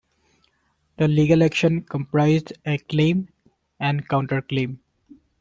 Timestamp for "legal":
1.07-1.43